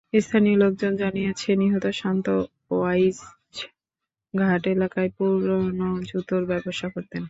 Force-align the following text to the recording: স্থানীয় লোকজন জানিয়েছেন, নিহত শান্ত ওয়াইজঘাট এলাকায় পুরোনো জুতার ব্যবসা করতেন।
স্থানীয় 0.21 0.57
লোকজন 0.57 0.91
জানিয়েছেন, 0.95 1.55
নিহত 1.61 1.85
শান্ত 1.99 2.25
ওয়াইজঘাট 2.71 4.63
এলাকায় 4.67 5.09
পুরোনো 5.17 5.89
জুতার 6.09 6.43
ব্যবসা 6.51 6.87
করতেন। 6.89 7.19